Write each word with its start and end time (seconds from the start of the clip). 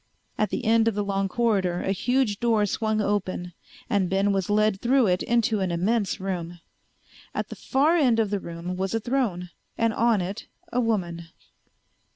At 0.35 0.49
the 0.49 0.65
end 0.65 0.87
of 0.87 0.95
the 0.95 1.03
long 1.03 1.29
corridor 1.29 1.81
a 1.81 1.91
huge 1.91 2.39
door 2.39 2.65
swung 2.65 3.01
open 3.01 3.53
and 3.87 4.09
Ben 4.09 4.31
was 4.33 4.49
led 4.49 4.81
through 4.81 5.05
it 5.05 5.21
into 5.21 5.59
an 5.59 5.69
immense 5.69 6.19
room. 6.19 6.59
At 7.35 7.49
the 7.49 7.55
far 7.55 7.95
end 7.97 8.19
of 8.19 8.31
the 8.31 8.39
room 8.39 8.75
was 8.77 8.95
a 8.95 8.99
throne, 8.99 9.51
and 9.77 9.93
on 9.93 10.19
it 10.19 10.47
a 10.73 10.81
woman. 10.81 11.27